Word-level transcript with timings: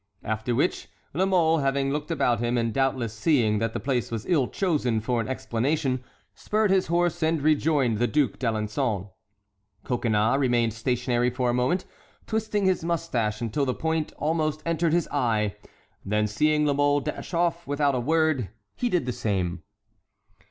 After 0.23 0.55
which, 0.55 0.87
La 1.13 1.27
Mole, 1.27 1.59
having 1.59 1.91
looked 1.91 2.09
about 2.09 2.39
him, 2.39 2.57
and 2.57 2.73
doubtless 2.73 3.13
seeing 3.13 3.59
that 3.59 3.73
the 3.73 3.79
place 3.79 4.09
was 4.09 4.25
ill 4.25 4.47
chosen 4.47 4.99
for 4.99 5.21
an 5.21 5.27
explanation, 5.27 6.03
spurred 6.33 6.71
his 6.71 6.87
horse 6.87 7.21
and 7.21 7.39
rejoined 7.39 7.99
the 7.99 8.07
Duc 8.07 8.39
d'Alençon. 8.39 9.11
Coconnas 9.83 10.39
remained 10.39 10.73
stationary 10.73 11.29
for 11.29 11.51
a 11.51 11.53
moment, 11.53 11.85
twisting 12.25 12.65
his 12.65 12.83
mustache 12.83 13.41
until 13.41 13.63
the 13.63 13.75
point 13.75 14.11
almost 14.17 14.63
entered 14.65 14.93
his 14.93 15.07
eye; 15.11 15.55
then 16.03 16.25
seeing 16.25 16.65
La 16.65 16.73
Mole 16.73 17.01
dash 17.01 17.31
off 17.35 17.67
without 17.67 17.93
a 17.93 17.99
word, 17.99 18.49
he 18.75 18.89
did 18.89 19.05
the 19.05 19.11
same. 19.13 19.61